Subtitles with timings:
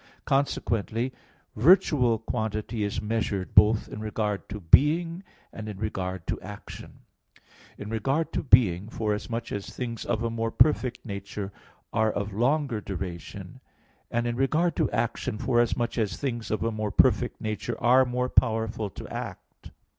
[0.25, 1.13] Consequently
[1.55, 7.01] virtual quantity is measured both in regard to being and in regard to action:
[7.77, 11.53] in regard to being, forasmuch as things of a more perfect nature
[11.93, 13.61] are of longer duration;
[14.09, 18.27] and in regard to action, forasmuch as things of a more perfect nature are more
[18.27, 19.69] powerful to act.